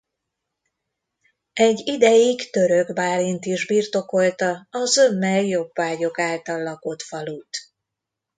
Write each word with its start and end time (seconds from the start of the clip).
Egy 1.53 1.79
ideig 1.87 2.49
Török 2.49 2.93
Bálint 2.93 3.45
is 3.45 3.65
birtokolta 3.65 4.67
a 4.71 4.85
zömmel 4.85 5.41
jobbágyok 5.43 6.19
által 6.19 6.63
lakott 6.63 7.01
falut. 7.01 7.57